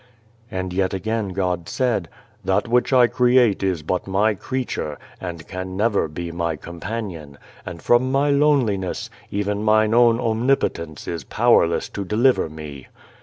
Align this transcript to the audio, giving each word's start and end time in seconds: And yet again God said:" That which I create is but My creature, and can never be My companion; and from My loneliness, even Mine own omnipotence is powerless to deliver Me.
And 0.49 0.73
yet 0.73 0.95
again 0.95 1.29
God 1.29 1.69
said:" 1.69 2.09
That 2.43 2.67
which 2.67 2.91
I 2.91 3.05
create 3.05 3.61
is 3.61 3.83
but 3.83 4.07
My 4.07 4.33
creature, 4.33 4.97
and 5.19 5.47
can 5.47 5.77
never 5.77 6.07
be 6.07 6.31
My 6.31 6.55
companion; 6.55 7.37
and 7.67 7.83
from 7.83 8.11
My 8.11 8.31
loneliness, 8.31 9.11
even 9.29 9.61
Mine 9.61 9.93
own 9.93 10.19
omnipotence 10.19 11.07
is 11.07 11.23
powerless 11.23 11.87
to 11.89 12.03
deliver 12.03 12.49
Me. 12.49 12.87